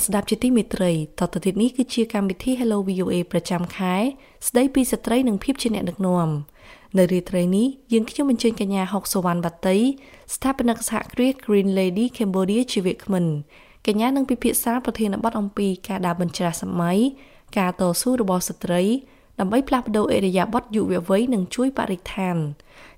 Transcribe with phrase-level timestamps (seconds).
[0.00, 3.96] ស់លោកអ្នកស្ដាប់ជាទីមេត្រីតទៅទៀតនេះគឺជាកម្មវិធី Hello VOA ប្រចាំខែ
[4.48, 6.28] ស្ដីពីស្ត្រីនិងភាពជាអ្នកដឹកនាំ
[6.98, 9.78] នៅរាត្រីនេះយើងខ្ញុំអញ្ជើញកញ្ញាហុកសវណ្ណបាតី
[10.34, 13.24] ស្ថាបនិកសហគ្រាស Green Lady Cambodia ជាវាគ្មិន
[13.86, 16.98] កញ្ញានឹងពិភាក្សាប្រធានបទអំពីការដើរបញ្ច្រាស់សម័យ
[17.58, 18.82] ការតស៊ូរបស់ស្ត្រី
[19.40, 22.36] ដើម្បីផ្លាស់ប្ដូរអេរយាប័តយុវវ័យនិងជួយបរិស្ថាន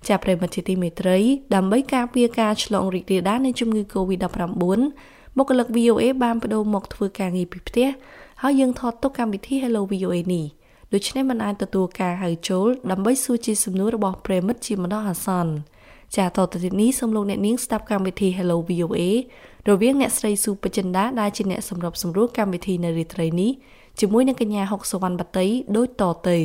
[0.06, 1.18] ជាប្រិមត្តជាទីមេត្រី
[1.54, 4.80] ដើម្បីការពារការឆ្លងរីករាលដាលនៃជំងឺ Covid-19
[5.40, 7.88] បុគ្គលិក VOA បានបដូរមកធ្វើការងារពីផ្ទះ
[8.42, 10.46] ហើយយើងថតទុកកម្មវិធី Hello VOA នេះ
[10.92, 15.52] ដូច្នេះមិនអាចទទួលការហៅចូលដើម្បីសួរជាសំណួររបស់ប្រិមិត្តជាម្ដងអាសន្ន
[16.16, 19.00] ចាតទៅទីនេះសូមលោកអ្នកនាងស្ដាប់កម្មវិធី Hello VOA
[19.68, 23.50] រវាងអ្នកស្រីស៊ូបចិន្តាដែលជាអ្នកសម្របសម្រួលកម្មវិធីនៅរាត្រីនេះ
[24.00, 26.38] ជាមួយនឹងកញ្ញាហុកសវណ្ណបតីដូចតទៅ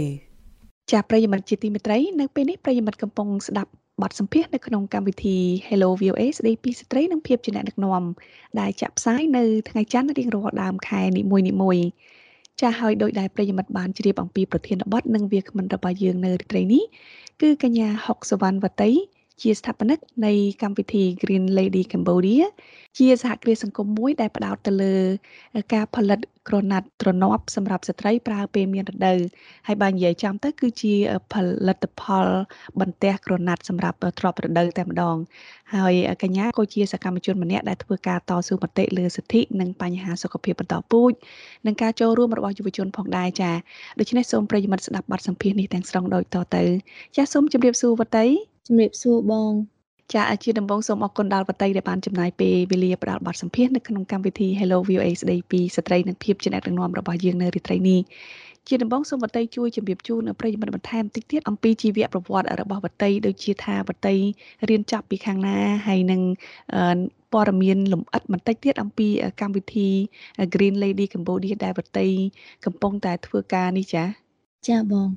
[0.91, 3.71] ចាប្រិយមិត្តជាទីមេត្រីនៅពេលនេះប្រិយមិត្តកំពុងស្ដាប់
[4.03, 8.03] បទសម្ភាសន៍នៅក្នុងកម្មវិធី Hello VOA ស្ដីពីស្ត្រីនិងភាពជាអ្នកដឹកនាំ
[8.59, 11.23] ដែលចាក់ផ្សាយនៅថ្ងៃច័ន្ទរៀងរាល់ដើមខែនី
[11.61, 11.87] មួយៗ
[12.61, 16.83] ចាស់ហើយដោយដែលប្រិយមិត្តបានជ្រាបអំពីប្រធានបទនិងវាគ្មិនរបស់យើងនៅរាត្រីនេះ
[17.41, 18.91] គឺកញ្ញាហុកសវណ្ណវតី
[19.41, 22.45] ជាស្ថាបនិកនៃកម្មវិធី Green Lady Cambodia
[22.97, 24.95] ជាសហគ្រាសសង្គមមួយដែលផ្ដោតទៅលើ
[25.73, 26.19] ការផលិត
[26.49, 29.19] ក្រណាត់ទ្រនាប់សម្រាប់ស្ត្រីប្រើពេលមានរដូវ
[29.67, 30.93] ហើយបើនិយាយចំទៅ គឺជា
[31.33, 31.35] ផ
[31.67, 32.27] លិតផល
[32.79, 35.17] បន្ទះក្រណាត់សម្រាប់ទ្របរដូវតែម្ដង
[35.75, 41.11] ហើយកញ្ញាក៏ជាសកម្មជនម្នាក់ដែលធ្វើការតស៊ូមតិលើសិទ្ធិនិងបញ្ហាសុខភាពបន្តពូជ
[41.65, 43.51] និងការចូលរួមរបស់យុវជនផងដែរចា
[43.99, 46.63] ដូច្នេះសូមប្រិយមិត្តស្ដាប់បទសម្ភាសន៍នេះទាំងស្រុងដូចតទៅ
[47.15, 48.27] ចាសូមជម្រាបសួរវតី
[48.67, 49.51] ជំរាបសួរបង
[50.13, 58.01] ចាជាដំបងសូមអរគុណដល់បតីដែលបានចំណាយពេលវេលាផ្ដល់បទសម្ភាសន៍នៅក្នុងកម្មវិធី Hello VOA ស្ដីពីស្ត្រីនិងភាពជាអ្នកដឹកនាំរបស់យើងនៅរាត្រីនេះ
[58.67, 64.15] ជាដំបងសូមបតីជួយជម្រាបជូនប្រិយមិត្តបន្ថែមតិចទៀតអំពីជីវប្រវត្តិរបស់បតីដូចជាថាបតី
[64.69, 66.21] រៀនចប់ពីខាងណាហើយនឹង
[67.33, 69.07] ព័ត៌មានលម្អិតបន្តិចទៀតអំពី
[69.41, 69.89] កម្មវិធី
[70.53, 72.07] Green Lady Cambodia ដែលបតី
[72.65, 74.03] កំពុងតែធ្វើការនេះចា
[74.67, 75.09] ចាបង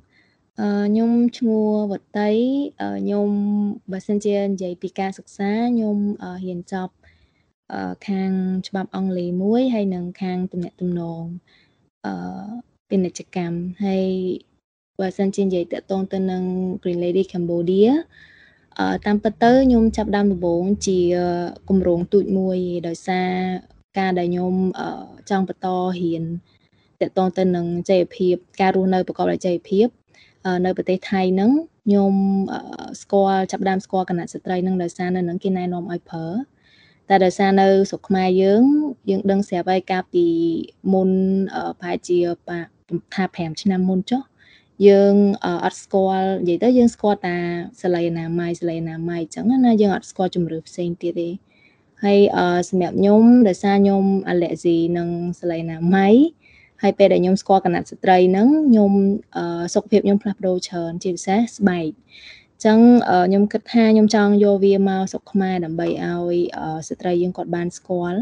[0.59, 2.31] ខ្ញុំឈ្មោះវតី
[2.81, 3.31] ខ្ញុំ
[3.93, 5.97] បើសិនជានិយាយពីការសិក្សាខ្ញុំ
[6.45, 6.95] រៀនចប់
[8.09, 8.31] ខាង
[8.69, 11.23] ច្បាប់អង់គ្លេសមួយហើយនិងខាងទំនាក់ទំនង
[12.07, 12.13] អឺ
[12.89, 14.07] ពាណិជ្ជកម្មហើយ
[15.01, 16.43] បើសិនជានិយាយតកតងទៅនឹង
[16.83, 17.91] Green Lady Cambodia
[18.79, 20.99] អឺតាមពិតទៅខ្ញុំចាប់ដើមដំបូងជា
[21.69, 23.31] គម្រោងទូចមួយដោយសារ
[23.99, 24.55] ការដែលខ្ញុំ
[25.31, 25.67] ចង់បន្ត
[26.01, 26.23] រៀន
[27.01, 29.89] តកតងទៅនឹងចីរភាពការរស់នៅប្រកបដោយចីរភាព
[30.67, 31.51] នៅប្រទេសថៃហ្នឹង
[31.85, 32.13] ខ្ញុំ
[33.03, 36.27] ស្គាល់ចាប់ដើមស្គាល់គណៈស្ត្រីហ្នឹងដោយសារនៅហ្នឹងគេណែនាំឲ្យប្រើ
[37.09, 38.63] តែដោយសារនៅស្រុកខ្មែរយើង
[39.11, 40.27] យើងដឹងស្រាប់ហើយកាលពី
[40.93, 41.11] មុន
[41.81, 42.19] ប្រហែលជា
[43.15, 44.23] ថា5ឆ្នាំមុនចុះ
[44.89, 45.15] យើង
[45.65, 47.37] អត់ស្គាល់និយាយទៅយើងស្គាល់តា
[47.83, 51.29] សលៃអនាម័យសលៃអនាម័យអញ្ចឹងណាយើងអត់ស្គាល់ជំរឿផ្សេងទៀតទេ
[52.05, 52.19] ហើយ
[52.69, 55.09] សម្រាប់ខ្ញុំដោយសារខ្ញុំអាឡែស៊ីនឹង
[55.41, 56.15] សលៃអនាម័យ
[56.83, 58.93] ហើយពេលដែលខ្ញុំស្គាល់កណាត់ស្ត្រីហ្នឹងខ្ញុំ
[59.75, 61.91] សុខភាពខ្ញុំផ្លាស់ប្ដូរច្រើនជាពិសេសស្បែក
[62.55, 62.79] អញ្ចឹង
[63.29, 66.37] ខ្ញុំគិតថាខ្ញុំចង់យកវាមកស្រុកខ្មែរដើម្បីឲ្យ
[66.89, 68.19] ស្ត្រីយើងគាត់បានស្គាល់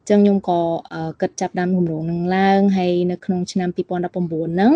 [0.00, 0.60] អញ្ចឹងខ្ញុំក៏
[1.20, 3.88] គិតចាប់ដាំគម្រោងនឹងឡើងហើយនៅក្នុងឆ្នាំ2019
[4.54, 4.72] ហ្នឹង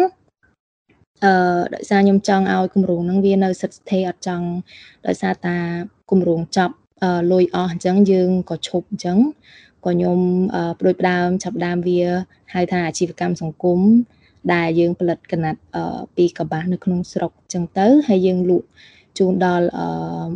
[1.25, 4.47] អឺដោយសារខ្ញុំចង់ឲ្យគម្រោងហ្នឹងវានៅសិទ្ធិស្ថិរអត់ចង់
[5.07, 5.57] ដោយសារតា
[6.11, 6.75] គម្រោងចប់
[7.33, 9.19] លុយអស់អញ្ចឹងយើងក៏ឈប់អញ្ចឹង
[9.87, 10.19] ក៏ខ្ញុំ
[10.81, 12.03] បដិបដើមចាប់ដើមវា
[12.55, 13.81] ហៅថាអាជីវកម្មសង្គម
[14.55, 15.61] ដែលយើងផលិតកណាត់
[16.17, 18.67] ពីកបាសនៅក្នុងស្រុកអញ្ចឹងទៅហើយយើងលក់
[19.19, 19.67] ជូនដល់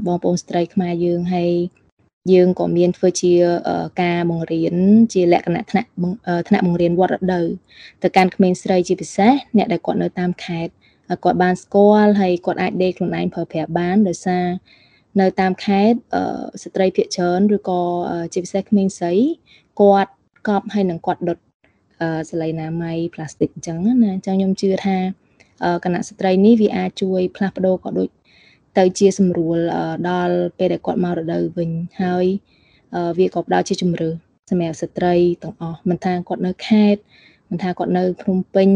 [0.07, 1.53] បងប្អូនស្ត្រីខ្មែរយើងហើយ
[2.33, 3.33] យើងក៏មានធ្វើជា
[4.03, 4.75] ការបង្រៀន
[5.13, 5.89] ជាលក្ខណៈថ្នាក់
[6.49, 7.47] ថ្នាក់បង្រៀនវត្តរដូវ
[8.03, 10.73] ទៅកាន់ក្មេងស្រីជាពិសេសអ្នកដែលគាត់នៅតាមខេត្ត
[11.25, 14.47] គាត់បានស្គាល់ហើយគាត់អាចដេកខ្លួនឯងប្រើប្រាស់បានដោយសារ
[15.21, 15.99] នៅតាមខេត្ត
[16.63, 17.83] ស្ត្រីភាគច្រើនឬក៏
[18.33, 19.15] ជាពិសេសក្មេងស្រី
[19.81, 20.13] គាត់
[20.49, 21.39] កប់ហើយនឹងគាត់ដុត
[22.31, 24.97] សលៃណាមៃផ្លាស្ទិកអញ្ចឹងណាអញ្ចឹងខ្ញុំជឿថា
[25.85, 28.09] គណៈស្ត្រីនេះវាអាចជួយផ្លាស់ប្ដូរក៏ដូច
[28.79, 29.59] ទៅជាសម្រួល
[30.11, 31.71] ដល់ពេលដែលគាត់មករដូវវិញ
[32.03, 32.25] ហើយ
[33.19, 34.11] វាក៏ផ្ដល់ជាជំរឿ
[34.51, 37.01] សម្រាប់ស្ត្រីទាំងអស់មិនថាគាត់នៅខេត្ត
[37.51, 38.69] មិនថាគាត់នៅភ្នំពេញ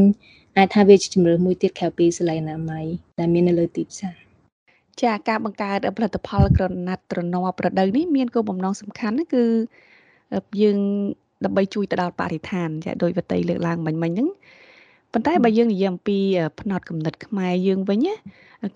[0.57, 2.81] អាចថាវាជាជំរឿមួយទៀតក្រៅពីសលៃណាមៃ
[3.19, 4.24] ដែលមាននៅលើទីផ្សារ
[5.03, 9.45] ចាការបង្កើតផលិតផលក្រណាត់ត្រណប់ប្រដៅនេះមានគោលបំណងសំខាន់គឺ
[10.61, 10.79] យើង
[11.45, 14.29] ដើម្បីជួយទៅដល់បរិស្ថានចាដោយវតីលើកឡើងមិញមិញហ្នឹង
[15.13, 16.19] ប៉ុន្តែបើយើងនិយាយអំពី
[16.61, 18.15] ផ្នត់កំណត់ខ្មែរយើងវិញណា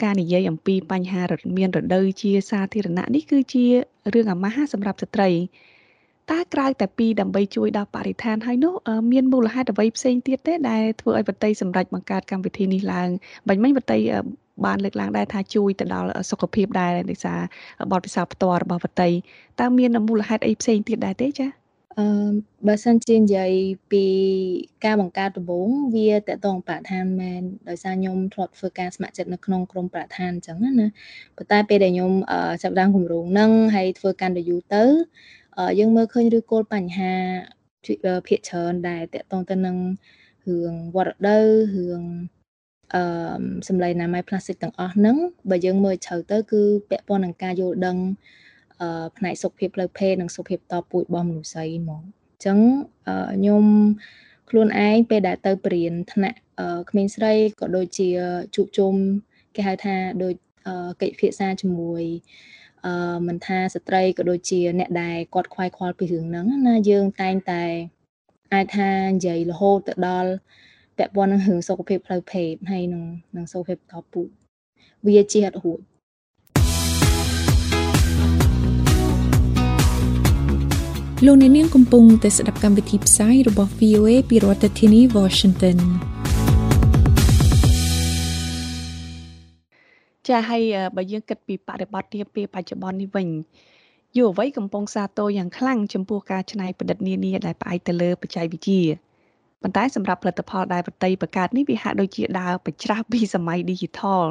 [0.03, 1.23] ការនិយាយអំពីបញ្ហា
[1.59, 3.64] មានរដូវជាសាធារណៈនេះគឺជា
[4.14, 5.31] រឿងអាម៉ាស់សម្រាប់ស្ត្រី
[6.31, 8.75] តើក្រៅតែពីដើម្បីជួយដល់បរិស្ថានហើយនោះ
[9.12, 13.09] មានមូលហេតុអ្វីផ្សេងទៀតទេដែលធ្វើឲ្យវតីសម្រេចបង្កើតកម្មវិធីនេះឡើង
[13.49, 13.99] បាញ់មិញវតី
[14.66, 17.40] បានលើកឡើងដែរថាជួយទៅដល់សុខភាពដែរដោយសារ
[17.93, 19.10] បទពិសោធន៍ផ្ទាល់របស់វតី
[19.60, 21.49] តើមានមូលហេតុអីផ្សេងទៀតដែរទេចា
[21.99, 22.31] អឺ
[22.66, 23.52] បើសិនជានិយាយ
[23.93, 24.05] ពី
[24.84, 30.88] ការបង្កើតដំបូងវាតកតងប្រធានមែនដោយសារខ្ញុំធ្លាប់ធ្វើការស្ម័គ្រចិត្តនៅក្នុងក្រុមប្រធានអញ្ចឹងណា
[31.37, 32.12] ប៉ុន្តែពេលដែលខ្ញុំ
[32.62, 34.84] ចាប់ដើមគម្រោងហ្នឹងហើយធ្វើកាន់តែយូរទៅ
[35.78, 37.12] យើងមើលឃើញឬគោលបញ្ហា
[38.28, 39.76] ភាគច្រើនដែលតកតងទៅនឹង
[40.49, 41.38] រឿងវត្តដៅ
[41.76, 42.02] រឿង
[42.94, 43.02] អឺ
[43.69, 45.17] សម្លេងណាម៉ៃផ្លាស្ទិកទាំងអស់ហ្នឹង
[45.50, 47.96] បើយើងមើលជ្រៅទៅ គឺពាក់ព័ន្ធនឹងការយល់ដឹង
[48.81, 52.58] អឺផ្នែកសុខភាពផ្លូវភេទនិងសុខភាពតពូជរបស់មនុស្សស្រីហ្មងអញ្ចឹង
[53.37, 53.64] ខ្ញុំ
[54.50, 56.38] ខ្លួនឯងពេលដែលទៅបរៀនថ្នាក់
[56.90, 58.08] ក្មេងស្រីក៏ដូចជា
[58.55, 58.94] ជួបជុំ
[59.55, 60.35] គេហៅថាដូច
[61.00, 62.02] កិច្ចពិភាក្សាជាមួយ
[62.87, 67.64] អឺមិនថាស្ត្រីក៏ដូចជាអ្នកដែលគាត់ខ្វាយខ្វល់ពីរឿងហ្នឹងណាយើងតែងតែ
[68.55, 70.31] អាចថានិយាយរហូតទៅដល់
[70.99, 73.03] ពាក់ព័ន្ធនឹងរឿងសុខភាពផ្លូវភេទហើយនឹង
[73.37, 74.29] នឹងសុខភាពតពូជ
[75.06, 75.81] វាជាអត់រួច
[81.27, 85.79] លោកអ្នកនាងកំពុងតែស្ដាប់កម្មវិធីផ្សាយរបស់ VOA ពីរដ្ឋធានី Washington
[90.29, 90.62] ចាហើយ
[90.97, 93.29] បើយើងគិតពីបរិបទនាពេលបច្ចុប្បន្ននេះវិញ
[94.17, 99.07] យុវវ័យកំពុងសាទរយ៉ាងខ្លាំងចំពោះការច្នៃប្រឌិតនានាដែលផ្អែកទៅលើបច្ចេកវិទ្យា
[99.62, 104.25] ប៉ុន្តែសម្រាប់ផលិតផលដែលបតីបង្កើតនេះវាហាក់ដូចជាដើរបញ្ច្រាស់ពីសម័យ Digital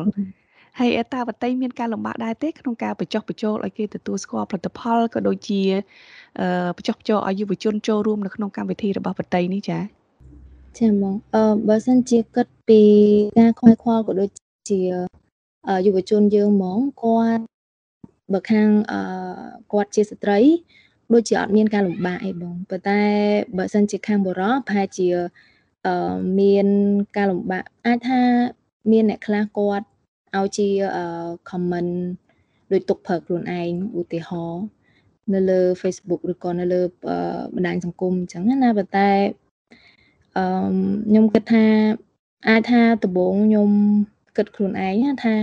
[0.80, 5.62] ហើយអតាបតីមានការលំបាកដែរទេក្នុងការបញ្ចុះបញ្ចូលឲ្យគេទទួលស្គាល់ផលិតផលក៏ដូចជា
[6.40, 9.82] អឺបញ្ចុះបញ្ចូលឲ្យយុវជនចូលរួមនៅក្នុងកម្មវិធីរបស់បតីនេះចា៎
[10.78, 12.82] ចាហ្មងអឺបើសិនជាគិតពី
[13.40, 14.30] ការខ្វាយខ្វល់ក៏ដូច
[14.70, 14.80] ជា
[15.86, 17.44] យុវជនយើងហ្មងគាត់
[18.34, 19.00] បើខាងអឺ
[19.72, 20.40] គាត់ជាស្ត្រី
[21.14, 23.02] ដូចជាអត់មានការលំបាកអីបងប៉ុន្តែ
[23.58, 25.08] បើសិនជាខាងបរោះប្រហែលជា
[25.88, 26.68] អឺមាន
[27.18, 28.22] ការលំបាកអាចថា
[28.92, 29.86] មានអ្នកខ្លះគាត់
[30.38, 30.68] ឲ្យជា
[31.50, 31.94] comment
[32.72, 34.64] ដូចទុកប្រើខ្លួនឯងឧទាហរណ៍
[35.34, 36.82] នៅលើ Facebook ឬក៏នៅលើ
[37.56, 39.12] បណ្ដាញសង្គមអញ្ចឹងណាប៉ុន្តែ
[40.38, 40.46] អឺ
[41.08, 41.66] ខ្ញុំគិតថា
[42.48, 43.70] អាចថាដំបូងខ្ញុំ
[44.38, 45.36] គិតខ្លួនឯងថា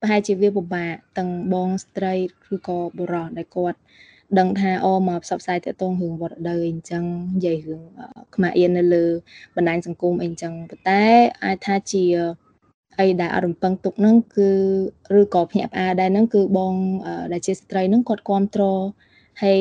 [0.00, 2.14] ប្រហែលជាវាពិបាកទាំងបងស្ត្រី
[2.54, 3.78] ឬក៏បុរសដែលគាត់
[4.38, 7.04] ដឹងថាអូមកផ្សព្វផ្សាយទាក់ទងរឿងវត្តដៅអីអញ្ចឹង
[7.36, 7.82] និយាយរឿង
[8.34, 9.04] ខ្មែរអៀននៅលើ
[9.56, 11.04] បណ្ដាញសង្គមអីអញ្ចឹងប៉ុន្តែ
[11.44, 12.04] អាចថាជា
[13.00, 14.50] អីដែលអត់រំពឹងទុកហ្នឹងគឺ
[15.18, 16.74] ឬក៏ភ្ញាក់ផ្អើលដែរហ្នឹងគឺបង
[17.32, 18.82] ដែលជាស្ត្រីហ្នឹងគាត់គ្រប់គ្រង
[19.42, 19.60] ហើយ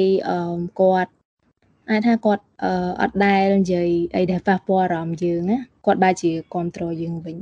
[0.82, 1.12] គាត់
[1.90, 2.44] អាចថាគាត់
[3.02, 7.38] អត់ដែលនិយាយអីដែលប៉ះពាល់អារម្មណ៍យើងណាគាត់បែរជាគ្រប់គ្រងយើងវិញ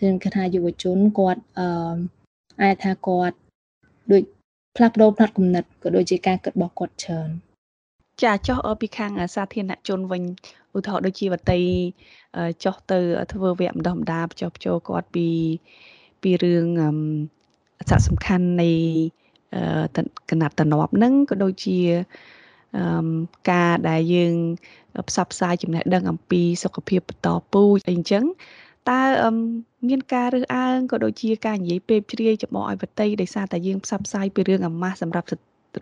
[0.00, 1.96] ចឹងគេថាយុវជនគាត់អឺ
[2.62, 3.36] អាចថាគាត់
[4.12, 4.22] ដូច
[4.76, 7.28] ផ្លាស់ប្ដូរផ្នត់គំនិតក៏ដូចជាការគិតរបស់គាត់ច្រើន
[8.22, 10.22] ចាចុះពីខាងសាធារណជនវិញ
[10.76, 11.60] ឧទាហរណ៍ដូចជាវតី
[12.64, 12.98] ចុះទៅ
[13.32, 15.26] ធ្វើវគ្គបណ្ដុះបណ្ដាលចុះបញ្ចូលគាត់ពី
[16.22, 16.66] ពីរឿង
[17.88, 18.70] សារៈសំខាន់នៃ
[20.30, 21.78] កណាត់តំណប់ហ្នឹងក៏ដូចជា
[23.50, 24.34] ការដែលយើង
[25.08, 28.24] ផ្សព្វផ្សាយចំណេះដឹងអំពីសុខភាពបន្តពូជអីអញ្ចឹង
[28.90, 29.02] តើ
[29.88, 35.26] មានការរើសអើងក៏ដូចជាការនិយាយពេបជ្រាយចំអកឲ្យវតីដោយសារតែយើងផ្សព្វផ្សាយពីរឿងអាម៉ាស់សម្រាប់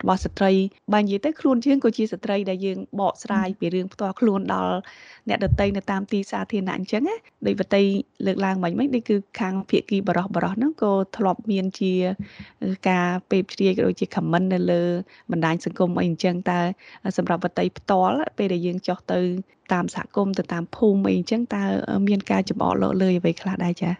[0.01, 0.51] របស់ស្ត្រី
[0.93, 4.75] បើនិយាយទៅខ្លួនយើងក៏ជាស្ត្រីដែលយើងបកស្រាយពីរឿងផ្ទាល់ខ្លួនដល់
[5.29, 7.83] អ្នកដតីនៅតាមទីសាធារណៈអញ្ចឹងណាដោយវតី
[8.25, 11.93] លើកឡើងមិញមិញដូចគឺខាងភៀកគីបរោះបរោះហ្នឹងក៏ធ្លាប់មានជា
[12.89, 14.83] ការពេបជ្រាយក៏ដូចជា comment នៅលើ
[15.31, 16.59] បណ្ដាញសង្គមអីអញ្ចឹងតើ
[17.17, 19.19] សម្រាប់វតីផ្ទាល់ពេលដែលយើងចុះទៅ
[19.73, 21.63] តាមសហគមន៍ទៅតាមភូមិអីអញ្ចឹងតើ
[22.07, 23.93] មានការចំអកលក់លើអ្វីខ្លះដែរចា៎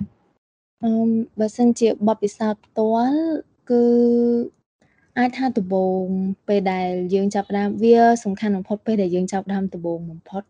[0.84, 0.92] អឺ
[1.40, 3.20] បើសិនជាបបពិសោធន៍ផ្ទាល់
[3.70, 3.84] គឺ
[5.18, 6.06] អាចថាដំបូង
[6.48, 10.44] ពេលដែលយើងចាប់ផ្ដើមវា សំខាន់បំផុតពេលដែលយើងចាប់ផ្ដើមដំបូងបំផុត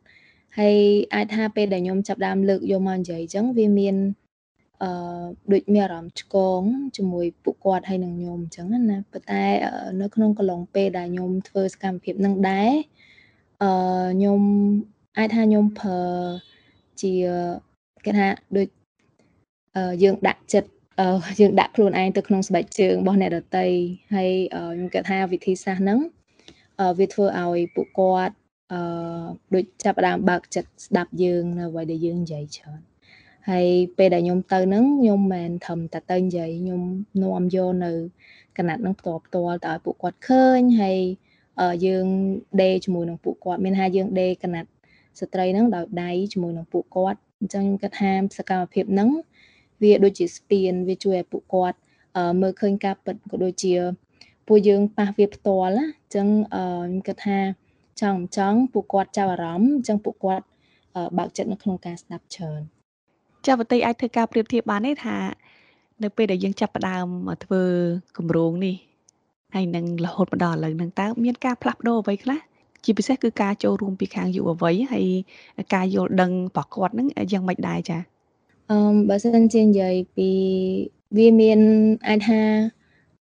[0.57, 0.75] ហើយ
[1.13, 3.95] អាចថាពេលដែលខ្ញុំចាប់ផ្ដើមលើកយកមកនិយាយអញ្ចឹងវាមាន
[4.83, 6.61] អឺដូចមានអារម្មណ៍ឆ្កង
[6.97, 9.43] ជាមួយពួកគាត់ហើយនឹងខ្ញុំអញ្ចឹងណាប៉ុន្តែ
[10.01, 12.69] នៅក្នុងកន្លងពេលដែលខ្ញុំធ្វើសកម្មភាពនឹងដែរ
[13.63, 13.71] អឺ
[14.13, 14.41] ខ្ញុំ
[15.17, 15.99] អាចថាខ្ញុំប្រើ
[17.01, 17.13] ជា
[18.05, 18.67] គេថាដូច
[20.03, 20.69] យើងដាក់ចិត្ត
[21.39, 23.67] យើងដាក់ខ្លួនឯងទៅក្នុងស្បែកជើងរបស់អ្នកដតី
[24.15, 25.99] ហើយខ្ញុំគិតថាវិធីសាស្ត្រហ្នឹង
[26.99, 28.35] វាធ្វើឲ្យពួកគាត់
[28.73, 28.79] អឺ
[29.53, 32.79] ដូចចាប់ផ្ដើមបើកចិត្តស្ដាប់យើងនៅអ្វីដែលយើងនិយាយច្រើន
[33.49, 36.81] ហើយពេលដែលខ្ញុំទៅហ្នឹងខ្ញុំមិនត្រឹមតែទៅនិយាយខ្ញុំ
[37.23, 37.91] នាំយកនៅ
[38.57, 40.99] កណាត់ហ្នឹងផ្ទាល់ផ្ទាល់ទៅឲ្យពួកគាត់ឃើញហើយ
[41.85, 42.05] យើង
[42.61, 44.69] ដេជាមួយនឹងពួកគាត់មានថាយើងដេកណាត់
[45.19, 49.09] ស្ត្រីហ្នឹងដោយដៃជាមួយនឹងពួកគាត់អញ្ចឹងខ្ញុំគិតថាសកម្មភាពហ្នឹង
[49.81, 51.77] វាដូចជាស្ពានវាជួយឲ្យពួកគាត់
[52.41, 53.73] មើលឃើញការពិតក៏ដូចជា
[54.47, 57.39] ពួកយើងប៉ះវាផ្ទាល់ណាអញ្ចឹងខ្ញុំគិតថា
[58.01, 60.45] ចង់ចង់ពួកគាត់ចាប់អារម្មណ៍អញ្ចឹងពួកគាត់
[61.17, 62.61] បើកចិត្តនៅក្នុងការស្ដាប់ច្រើន
[63.47, 65.17] ចាវតីអាចធ្វើការប្រៀបធៀបបានទេថា
[66.03, 67.07] នៅពេលដែលយើងចាប់ផ្ដើម
[67.43, 67.61] ធ្វើ
[68.17, 68.75] គម្រោងនេះ
[69.55, 72.39] ហើយនឹងរហូតមកដល់ឥឡូវហ្នឹងតើមានការផ្លាស់ប្ដូរអ្វីខ្លះ
[72.83, 75.07] ជាពិសេសគឺការចូលរួមពីខាងយុវវ័យហើយ
[75.75, 77.97] ការយល់ដឹងរបស់គាត់ហ្នឹងយ៉ាងម៉េចដែរចា
[78.71, 80.29] អឺបើសិនជានិយាយពី
[81.17, 81.59] វាមាន
[82.07, 82.41] អាចថា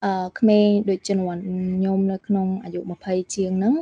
[0.04, 3.74] អឺក្មេងដូចជំនាន់ខ្ញុំនៅក្នុងអាយុ20ជាងហ្នឹង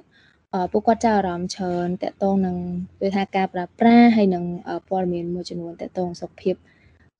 [0.72, 2.56] ពួកគាត់ចាប់អារម្មណ៍ច្រើនតកតងនឹង
[3.02, 4.44] ដូចថាការប្រើប្រាស់ហើយនឹង
[4.88, 6.54] ព័ត៌មានមួយចំនួនតកតងសុខភាព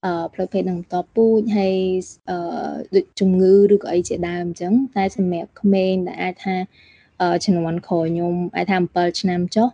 [0.05, 1.77] អឺផ្លូវភេទនឹងបន្តពូជហើយ
[2.31, 2.39] អឺ
[2.95, 6.57] ដូចជំងឺឬក៏អីជាដើមអញ្ចឹងតែសម្រាប់ក្មេងដែលអាចថា
[7.45, 9.69] ជំនាន់ក្រោយខ្ញុំអាចថា7ឆ្នាំចុះ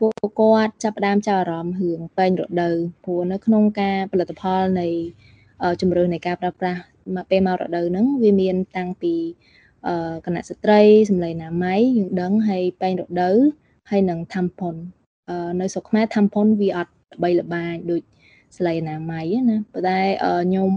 [0.00, 4.88] ពួកគាត់ចាប់ផ្ដើមចាប់អារម្មណ៍រឿងពេញរដូវព្រោះនៅក្នុងការផលិតផលនៃ
[5.80, 6.80] ជំរឿននៃការប្រើប្រាស់
[7.14, 9.14] មកពេលមករដូវហ្នឹងវាមានតាំងពី
[10.26, 13.36] គណៈស្ត្រីសម្លេងណាម័យយើងដឹងហើយពេញរដូវ
[13.90, 14.76] ហើយនឹង tampon
[15.60, 18.02] នៅស្រុកខ្មែរ tampon វាអត់ល្បីល្បាញដូច
[18.56, 20.00] ស្លៃអនាម័យណាប៉ុន្តែ
[20.44, 20.70] ខ្ញុំ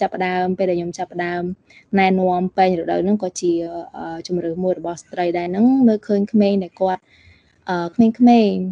[0.00, 1.42] ចាប់ផ្ដើមពេលដែលខ្ញុំចាប់ផ្ដើម
[1.98, 3.52] ណែនាំពេញរដូវហ្នឹងក៏ជា
[4.26, 7.23] ជំរឿមួយរបស់ស្ត្រីដែរហ្នឹងមើលឃើញក្មេងដែលគាត់អឺ
[7.94, 8.64] ក្មេងៗ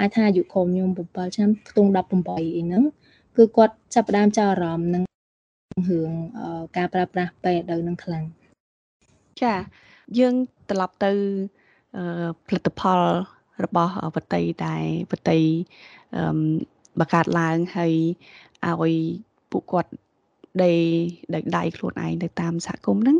[0.00, 2.84] អាចថាអាយុក្រុមខ្ញុំ7ឆ្នាំខ្ទង់18អីហ្នឹង
[3.36, 5.04] គឺគាត់ចាប់ផ្ដើមចាប់អារម្មណ៍នឹង
[5.88, 6.10] រឿង
[6.76, 8.24] ការប្រើប្រាស់ពេលរដូវហ្នឹងខ្លាំង
[9.42, 9.54] ចា
[10.18, 10.34] យើង
[10.70, 11.12] ត្រឡប់ទៅ
[12.46, 13.00] ផលិតផល
[13.64, 15.40] របស់វតីដែលវតី
[16.16, 16.24] អឺ
[16.98, 17.94] បង្កើតឡើងហើយ
[18.66, 18.94] ឲ្យ
[19.50, 19.90] ពួកគាត់
[20.62, 20.74] ដេ
[21.34, 23.18] ដោយដៃខ្លួនឯងទៅតាមសហគមន៍ហ្នឹង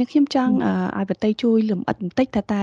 [0.00, 0.54] នេះខ្ញុំចង់
[0.96, 2.62] ឲ្យបតីជួយលំអិតបន្តិចថាតើ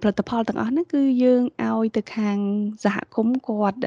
[0.00, 2.38] ផលិតផលទាំងអស់ហ្នឹងគឺយើងឲ្យទៅខាង
[2.84, 3.78] សហគមន៍គាត់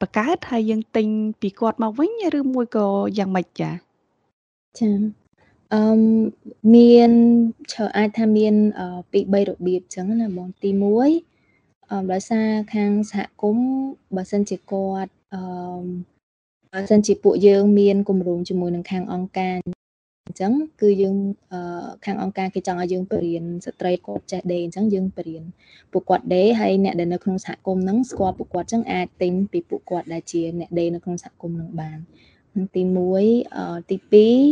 [0.00, 1.06] បង្កើតហើយយើងទិញ
[1.40, 2.86] ពីគាត់មកវិញឬមួយក៏
[3.18, 3.70] យ៉ាងម៉េចចា
[4.78, 4.90] ចា
[5.74, 5.82] អឺ
[6.74, 7.10] មាន
[7.72, 8.54] ច្រើនអាចថាមាន
[9.12, 10.70] ពី3របៀបចឹងណាបងទី
[11.30, 13.68] 1អឺដោយសារខាងសហគមន៍
[14.16, 15.40] បើសិនជាគាត់អឺ
[16.72, 19.58] បើសិនជាពួកយើងមានគម្រោងជាមួយនឹងខាងអង្គការ
[20.28, 21.16] អញ្ចឹងគឺយើង
[22.04, 25.42] ខាងអង្គការគេចង់ឲ្យយើងបរៀនស្ត្រីគាត់ចេះដេរអញ្ចឹងយើងបរៀន
[25.92, 31.98] ពួកគាត់ដេរហើយអ្នកដែលនៅក្នុងសហគមន៍ហ្នឹងស្គាល់ពួកគាត់អញ្ចឹងអាចទិញពីពួកគាត់ដែលជាអ្នកដេរនៅក្នុងសហគមន៍ហ្នឹងបាន
[32.74, 32.82] ទី
[33.36, 33.96] 1ទី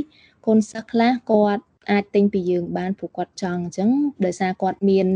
[0.01, 3.91] 2កូនសិស្សខ្លះគាត់អាចទិញពីយើងបានព្រោះគាត់ចង់អញ្ចឹង
[4.25, 5.09] ដោយសារគាត់មាន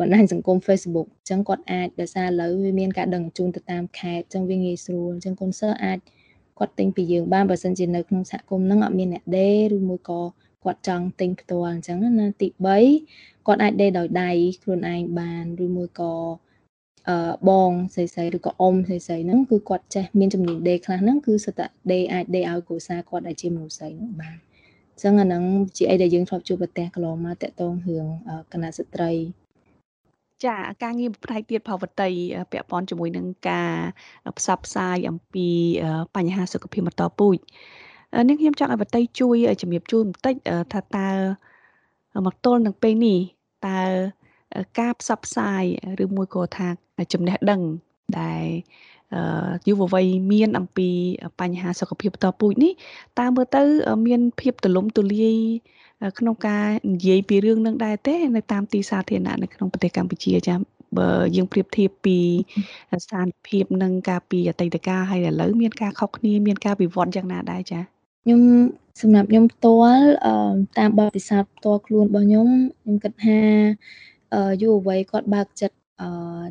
[0.00, 5.98] បណ្ដាញសង្គម Facebook អញ្ចឹងគាត់អាចដោយសារឥឡូវវាមានការដឹងជូនទៅតាមខេត្តអញ្ចឹងវាងាយស្រួលអញ្ចឹងកូនសិស្សអាច
[6.58, 10.20] គាត់ទិញពីយើងបានបើសិនជានៅក្នុងសហគមន៍ហ្នឹងអត់មានអ្នកដេរឬមួយក៏
[10.64, 12.48] គាត់ចង់ទិញផ្ទាល់អញ្ចឹងណាទី
[12.96, 14.30] 3គាត់អាចដេរដោយដៃ
[14.62, 16.14] ខ្លួនឯងបានឬមួយក៏
[17.08, 24.36] អឺបងស្រីស្រីឬក៏អ៊ំស្រីស្រីហ្នឹងគឺគាត់ចេះមានជំនាញដេរខ្លះហ្នឹងគឺសិតតែដេរអាចដេរឲ្យគ្រួសារគាត់ដែលជាមនុស្សស្រីហ្នឹងបាន
[24.92, 25.42] អញ្ចឹងអាហ្នឹង
[25.76, 28.06] ជាអីដែលយើងធ្លាប់ជួបប្រទះកន្លងមកតកតងរឿង
[28.52, 29.10] គណៈស្ត្រី
[30.46, 32.10] ចាការងារផ្នែកទៀតផលវតី
[32.52, 33.74] ពាក់ព័ន្ធជាមួយនឹងការ
[34.38, 35.48] ផ្សព្វផ្សាយអំពី
[36.16, 37.36] បញ្ហាសុខភាពបន្តពូជ
[38.28, 40.34] នេះខ្ញុំចង់ឲ្យវតីជួយជំរាបជូនបន្តិច
[40.72, 41.08] ថាតើ
[42.26, 43.18] មកទល់នឹងពេលនេះ
[43.68, 43.80] តើ
[44.80, 45.62] ការផ្សព្វផ្សាយ
[46.04, 46.68] ឬមួយក៏ថា
[47.12, 47.62] ចំណេះដឹង
[48.20, 48.46] ដែល
[49.68, 50.88] យុវវ័យមានអំពី
[51.40, 52.72] បញ្ហាសុខភាពបន្តពូជនេះ
[53.18, 53.62] តើមើលទៅ
[54.06, 55.38] មានភាពទូលំទូលាយ
[56.18, 60.54] ក្នុងការនិយាយពីរឿងនឹងដែរទេ នៅតាមទីសាធារណៈនៅក្នុងប្រទេសកម្ពុជាចា
[60.98, 62.18] បើយើងប្រៀបធៀបពី
[63.04, 67.80] ស្ថានភាពនឹងការពីអតីតកាលហើយឥឡូវមានការខុសគ្នាមានការវិវត្តយ៉ាងណាដែរចា
[68.24, 68.40] ខ្ញុំ
[69.00, 70.04] សម្រាប់ខ្ញុំផ្ទាល់
[70.78, 72.48] តាមបទពិសោធន៍ផ្ទាល់ខ្លួនរបស់ខ្ញុំ
[72.82, 73.40] ខ្ញុំគិតថា
[74.62, 75.76] យុវវ័យគាត់បើកចិត្ត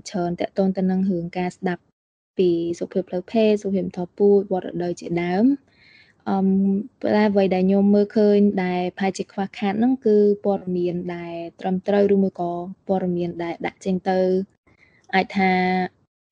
[0.09, 1.83] ច្រើនតកតងទៅនឹងរឿងការស្ដាប់
[2.37, 2.49] ពី
[2.79, 5.45] សុខភាពផ្លូវភេទសុខភាពថពូជវត្តរដូវជាដើម
[6.29, 6.38] អឺ
[7.15, 10.15] តែអ្វីដែលខ្ញុំមើលឃើញដែលប្រហែលជាខ្វះខាតហ្នឹងគឺ
[10.46, 12.51] ព័ត៌មានដែលត្រឹមត្រូវឬមួយក៏
[12.88, 14.19] ព័ត៌មានដែលដាក់ចេញទៅ
[15.15, 15.51] អាចថា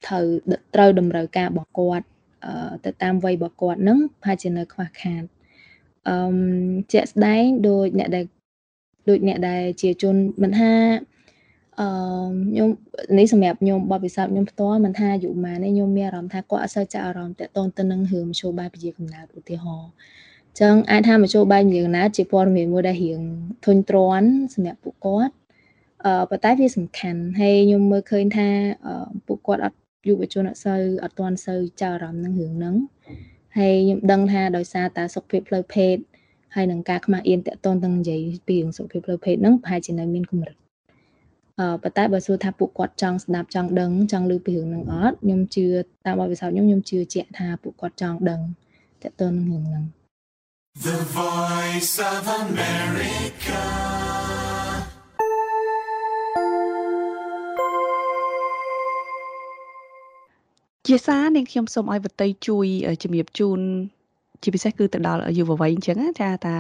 [0.06, 0.26] ត្រូវ
[0.76, 2.06] ត្រូវតម្រូវការរបស់គាត់
[2.86, 5.24] ទៅតាមវ័យរបស់គាត់ហ្នឹងប្រហែលជានៅខ្វះខាត
[6.08, 6.16] អឺ
[6.94, 8.26] ជាក់ស្ដែងដូចអ្នកដែល
[9.10, 10.74] ដូចអ្នកដែលជាជនមិនថា
[11.80, 11.88] អឺ
[12.50, 12.70] ខ្ញុំ
[13.18, 19.90] នេះសម្រាប់ខ្ញុំបបពិសោធន៍ខ្ញុំផ្ទាល់មិនថាអាយុប៉ុន្មានទេខ្ញុំមានអារម្មណ៍ថាគាត់អត់សូវចាក់អារម្មណ៍តាក់ទងទៅនឹងរឿងមជ្ឈបាយពជាកំណើតឧទាហរណ៍
[20.60, 23.22] ចឹងអាចថាមជ្ឈបាយពជាកំណើតជាព័ត៌មានមួយដែលរៀង
[23.66, 25.34] ធុញទ្រាន់សម្រាប់ពួកគាត់
[26.06, 28.48] អឺប៉ុន្តែវាសំខាន់ហើយខ្ញុំមើលឃើញថា
[29.28, 29.78] ពួកគាត់អត់
[30.08, 32.76] យុវជនអត់សូវអត់ទាន់សូវចាក់អារម្មណ៍នឹងរឿងហ្នឹង
[33.58, 35.96] ហើយខ្ញុំដឹងថាដោយសារតែសុខភាពផ្លូវភេទ
[36.56, 40.65] ហើយនឹងការខ្មាស់អៀនតាក់ទងទាំងនិយាយពីរឿងសុខភាពផ្លូវភេទហ្នឹងប្រហែលជានៅមានកម្រិតអឺ
[41.84, 45.68] ប៉ុន្តែបើសួរថាពួកគាត់ចង់ស្ដាប់ចង់ដឹងចង់ឮពីរឿងហ្នឹងអត់ខ្ញុំជឿ
[46.06, 48.42] តាមបទពិសោធន៍ខ្ញុំខ្ញុំជឿជាក់ថាពួកគាត់ចង់ដឹង
[49.02, 49.84] តើតើនឹងរឿងហ្នឹង
[50.86, 53.64] The Voice of America
[60.88, 62.68] ជាសារនាងខ្ញុំសូមឲ្យវតីជួយ
[63.04, 63.60] ជំរាបជូន
[64.44, 66.58] ជាពិសេសគឺទៅដល់យុវវ័យអញ្ចឹងចាតើ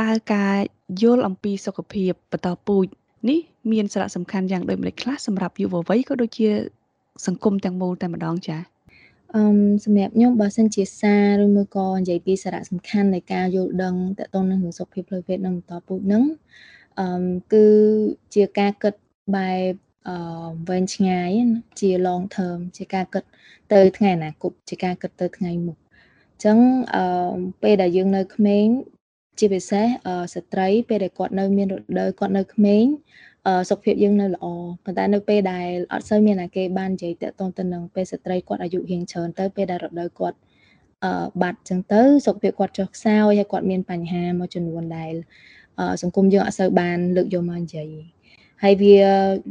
[0.00, 0.54] តើការ
[1.02, 2.86] យល់អំពីសុខភាពបន្តពូជ
[3.28, 3.38] នេះ
[3.72, 6.48] មានសារៈសំខាន់យ៉ាងដូចម្តេចខ្លះសម្រាប់យុវវ័យក៏ដូចជា
[7.26, 8.62] សង្គមទាំងមូលតែម្ដងចា៎
[9.34, 9.42] អឺ
[9.84, 16.24] សម្រាប់ខ្ញុំបើសិនជាសារឬមួយក៏និយាយពីសារៈសំខាន់នៃការយល់ដឹងតទៅនឹងសុខភាពផ្លូវភេទនិងបន្តពូជនឹង
[17.00, 17.08] អឺ
[17.52, 17.66] គឺ
[18.34, 18.94] ជាការគិត
[19.36, 19.72] បែប
[20.08, 21.30] អឺវែងឆ្ងាយ
[21.80, 23.24] ជា long term ជាការគិត
[23.72, 26.58] ទៅថ្ងៃអនាគតជាការគិតទៅថ្ងៃមុខអញ្ចឹង
[26.94, 28.66] អឺពេលដែលយើងនៅក្មេង
[29.38, 29.86] ជាពិសេស
[30.34, 32.84] ស្ត្រីពេលដែលគាត់នៅមានរដូវគាត់នៅក្មេង
[33.70, 34.46] សុខភាពយើងនៅល្អ
[34.84, 40.38] ប៉ុន្តែនៅពេលដែលអត់សូវមានអាគេបាននិយាយតាក់ទងទៅនឹងពេលស្ត្រីគាត់អាយុរៀងច្រើនទៅពេលដែលរដូវគាត់
[41.04, 45.14] អឺបាត់ចឹងទៅសុខភាពគាត់ចុះខ្សោយហើយគាត់មានបញ្ហាមួយចំនួនដែល
[46.02, 47.94] សង្គមយើងអត់សូវបានលើកយកមកនិយាយ
[48.62, 48.96] ហើយវា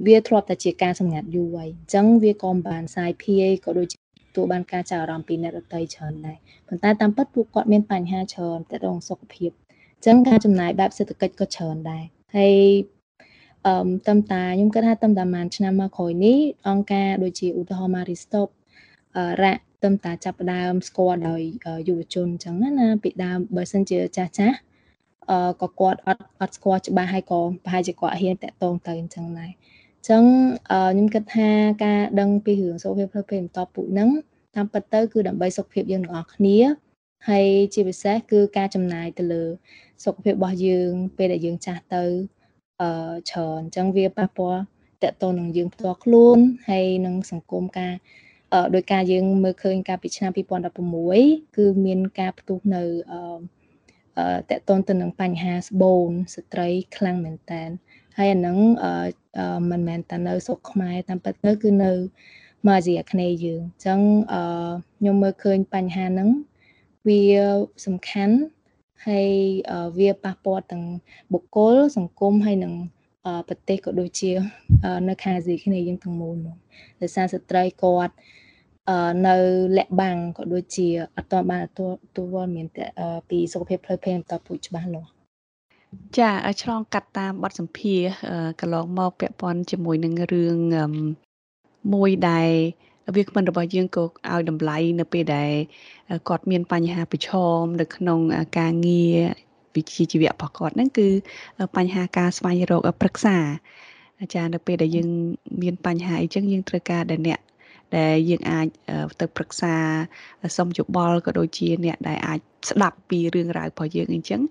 [0.07, 4.01] វាធ្លាប់តែជាការសម្ងាត់យូរហើយអញ្ចឹងវាក៏មិនបានសាយភាយក៏ដូចជាទ
[4.35, 9.51] ទួលបានការចាប់អារម្មណ៍ពីអ្នកដទៃច្រើនដែរប៉ុន្តែតាមពិតពួកគាត់មានបញ្ហាច្រើនទាក់ទងសុខភាព
[9.97, 12.03] អញ្ចឹងការចំណាយបែបសេដ្ឋកិច្ចក៏ច្រើនដែរ
[12.35, 12.53] ហើយ
[13.65, 16.37] អឺតាមតាខ្ញុំគិតថាតាមតាប្រហែលឆ្នាំមកក្រោយនេះ
[16.67, 18.49] អង្គការដូចជាឧទាហរណ៍ Maristop
[19.43, 21.41] រ៉ាក់តាមតាចាប់ដើមស្គាល់ដោយ
[21.87, 24.57] យុវជនអញ្ចឹងណាពីដើមបើសិនជាចាស់ចាស់
[25.29, 30.23] អឺក៏គាត់អត់អត់ស្គាល់ច្បាស់ហើយក៏ប្រហែលជាគាត់ហ៊ានតាក់ទងទៅអញ្ចឹងដែរអញ្ចឹង
[30.69, 31.49] ខ្ញុំគិតថា
[31.85, 34.09] ការដឹងពីរឿងសុខភាពផ្លូវភេទបន្តពូជហ្នឹង
[34.55, 36.57] តាមពិតទៅគឺដើម្បីសុខភាពយើងទាំងអស់គ្នា
[37.29, 39.43] ហើយជាពិសេសគឺការចំណាយទៅលើ
[40.03, 42.03] សុខភាពរបស់យើង ពេលដែលយើងចាស់ទៅ
[42.81, 42.89] អឺ
[43.29, 44.61] ច្រើនអញ្ចឹងវាប៉ះពាល់
[45.03, 46.37] តកតទៅនឹងយើងផ្ទាល់ខ្លួន
[46.69, 47.93] ហើយនឹងសង្គមការ
[48.53, 50.31] អឺដោយការយើងមើលឃើញកាលពីឆ្នាំ
[50.93, 53.25] 2016គឺមានការផ្ទុះនៅអឺ
[54.49, 57.63] តកតទៅនឹងបញ្ហាស្បូនស្ត្រីខ្លាំងមែនតើ
[58.17, 61.91] ហើយអាហ្នឹងអឺមិនមែនតែនៅស្រុកខ្មែរតាមពិតទៅគឺនៅ
[62.67, 63.99] មកអាស៊ីអាគ្នេយ៍យើងអញ្ចឹង
[64.33, 64.41] អឺ
[64.97, 66.29] ខ្ញុំមើលឃើញបញ្ហាហ្នឹង
[67.07, 67.21] វា
[67.85, 68.35] សំខាន់
[69.05, 69.29] ហើយ
[69.97, 70.83] វាប៉ះពាល់ទាំង
[71.33, 72.73] បុគ្គលសង្គមហើយនឹង
[73.47, 74.31] ប្រទេសក៏ដូចជា
[75.07, 76.57] នៅខាងអាស៊ីគ្នាយើងទាំងមូលមក
[77.01, 78.13] ដោយសារស្ត្រីគាត់
[79.27, 79.35] នៅ
[79.77, 81.81] លាក់បាំងក៏ដូចជាអត់ទាន់បានទ
[82.15, 82.67] ទួលវល់មាន
[83.29, 85.09] ពីសុខភាពផ្លូវភេទបន្តពូជច្បាស់លាស់
[86.17, 86.31] ចា
[86.61, 88.01] ឆ្លងកាត់តាមបទសម្ភាស
[88.61, 90.57] កន្លងមកពាក់ព័ន្ធជាមួយនឹងរឿង
[91.93, 92.49] មួយដែល
[93.15, 95.51] វាគ្មិនរបស់យើងក៏ឲ្យតម្លៃនៅពេលដែល
[96.27, 98.19] គាត់មានបញ្ហាប្រឈមនៅក្នុង
[98.59, 99.17] ការងារ
[99.75, 101.07] វិជ្ជាជីវៈរបស់គាត់ហ្នឹងគឺ
[101.77, 103.37] បញ្ហាការស្វែងរកប្រឹក្សា
[104.35, 105.09] ចានៅពេលដែលយើង
[105.61, 107.39] មានបញ្ហាអីចឹងយើងត្រូវការដែលអ្នក
[107.97, 108.67] ដែលយើងអាច
[109.19, 109.73] ទៅប្រឹក្សា
[110.57, 114.41] សុំយោបល់ក៏ដូចជាអ្នកដែលអាចស្ដាប់ពីរឿងរ៉ាវរបស់យើងអញ្ចឹង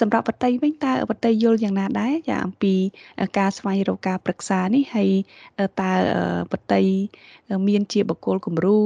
[0.00, 2.74] សម្រាប់បតីវិញតើបតីយល់យ៉ាងណាដែរចាអំពី
[3.38, 5.10] ការស្វែងរកការប្រឹក្សានេះហើយ
[5.82, 5.92] តើ
[6.52, 6.82] បតី
[7.68, 8.78] មានជាបកគលគំរូ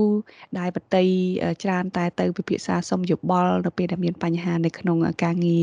[0.59, 1.05] ដែលបតី
[1.63, 5.61] ច្រើនតែទៅពិភាក្សាសុំយោបល់នៅពេលដែលមានបញ្ហានៅក្នុងការងា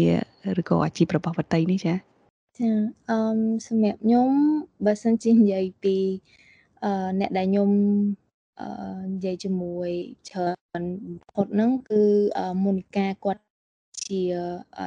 [0.55, 1.93] រឬក៏អាជីពរបស់បតីនេះចា
[2.59, 2.69] ចា
[3.09, 3.19] អឺ
[3.67, 4.29] សម្រាប់ខ្ញុំ
[4.85, 5.95] បើសិនជានិយាយពី
[6.83, 8.20] អឺអ្នកដែលខ្ញុំអឺ
[9.11, 9.89] និយាយជាមួយ
[10.29, 12.01] ច្រើនបំផុតហ្នឹងគឺ
[12.63, 13.41] មូនីកាគាត់
[14.07, 14.21] ជា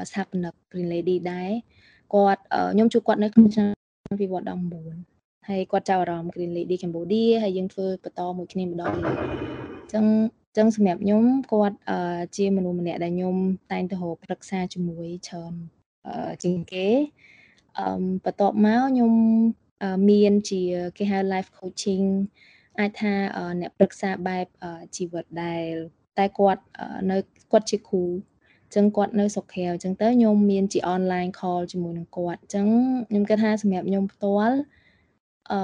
[0.08, 1.50] ស្ថាបនិក Green Lady ដែរ
[2.14, 3.70] គាត់ខ្ញុំជួបគាត់នៅក្នុងឆ្នាំ
[4.18, 10.04] 2019ហើយគាត់ចាប់អារម្មណ៍ Green Lady Cambodia ហើយយើងធ្វើបន្តមួយគ្នាម្ដងទៀតអញ្ចឹង
[10.56, 11.76] ចឹងសម្រាប់ខ្ញុំគាត់
[12.36, 13.36] ជាមនុស្សម្នាក់ដែលខ្ញុំ
[13.72, 15.54] តែងទៅរកប្រឹក្សាជាមួយច្រើន
[16.42, 16.86] ជាងគេ
[17.78, 17.86] អឺ
[18.24, 19.12] បន្ទាប់មកខ្ញុំ
[20.10, 20.62] មានជា
[20.96, 22.06] គេហៅ life coaching
[22.80, 23.14] អាចថា
[23.60, 24.46] អ្នកប្រឹក្សាបែប
[24.96, 25.64] ជីវិតដែល
[26.18, 26.62] តែគាត់
[27.10, 27.16] នៅ
[27.52, 28.04] គាត់ជាគ្រូ
[28.74, 32.66] ចឹងគាត់នៅស្រុកក្រៅចឹងទៅខ្ញុំមានជា online call ជាមួយនឹងគាត់ចឹង
[33.08, 34.56] ខ្ញុំគិតថាសម្រាប់ខ្ញុំផ្ទាល់
[35.52, 35.58] អឺ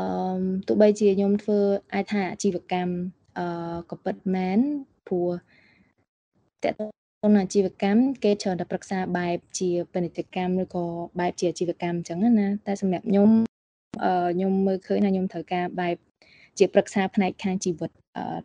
[0.67, 1.59] ទោះបីជាខ្ញុំធ្វើ
[1.95, 2.95] អាចថាអាជីវកម្ម
[3.39, 3.47] អឺ
[3.91, 4.59] ក៏ពិតមែន
[5.07, 5.31] ព្រោះ
[6.63, 6.85] តើតើ
[7.41, 10.85] អាជីវកម្មគេច្រើនតែប្រឹក្សាបែបជាពាណិជ្ជកម្មឬក៏
[11.21, 13.31] បែបជាអាជីវកម្មអញ្ចឹងណាតែសម្រាប់ខ្ញុំ
[14.05, 15.97] អឺខ្ញុំមើលឃើញថាខ្ញុំត្រូវការបែប
[16.61, 17.91] ជាប្រឹក្សាផ្នែកខាងជីវិត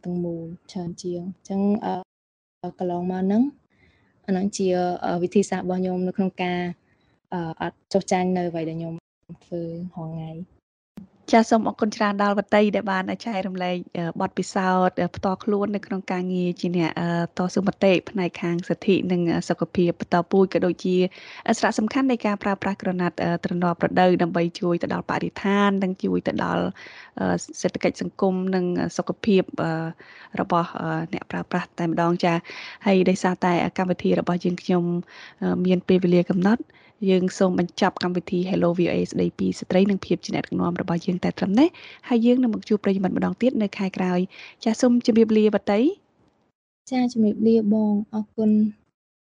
[0.04, 1.62] ទាំងមូលច្រើនជាងអញ្ចឹង
[2.80, 3.44] កន្លងមកហ្នឹង
[4.26, 4.68] អាហ្នឹងជា
[5.24, 6.60] វិធីសាស្ត្ររបស់ខ្ញុំនៅក្នុងការ
[7.62, 8.94] អត់ចុះចាញ់នៅអ្វីដែលខ្ញុំ
[9.46, 10.32] ធ្វើរាល់ថ្ងៃ
[11.32, 13.78] ចាសសូមអរគុណច្រើនដល់វតីដែលបានចែករំលែក
[14.22, 16.92] បទពិសោធន៍ផ្ទាល់ខ្លួននៅក្នុងការងារជាអ្នក
[17.38, 20.96] តស៊ូមតិផ្នែកខាងសិទ្ធិនិងសុខភាពបន្តពូជក៏ដូចជា
[21.58, 26.64] សារៈសំខាន់នៃការប្រើប្រាស់ក្រណាត់ទ្រនាប់ប្រដៅដើម្បីជួយទៅដល់បរិស្ថាន និងជួយទៅដល់
[27.62, 28.66] សេដ្ឋកិច្ចសង្គមនិង
[28.98, 29.42] សុខភាព
[30.42, 30.70] របស់
[31.14, 32.34] អ្នកប្រើប្រាស់តែម្ដងចា
[32.86, 34.84] ហើយដោយសារតែកម្មវិធីរបស់យើងខ្ញុំ
[35.66, 36.64] មានពេលវេលាកំណត់
[37.10, 41.70] យើងសូមបញ្ចប់កម្មវិធី Hello VOA ស្ដីពីស្ត្រីនិងភាពជាអ្នកដឹកនាំរបស់យើងតែត្រឹមនេះ
[42.08, 44.20] ហើយយើងនឹងមកជួបប្រិយមិត្តម្ដងទៀតនៅខែក្រោយ
[44.64, 45.80] ចាសសូមជម្រាបលាបតី
[46.92, 48.52] ចាជម្រាបលាបងអរគុណ